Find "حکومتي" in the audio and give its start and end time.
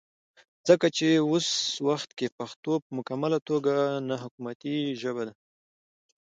4.23-4.75